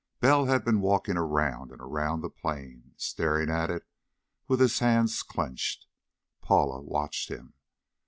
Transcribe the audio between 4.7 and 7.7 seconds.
hands clenched. Paula watched him.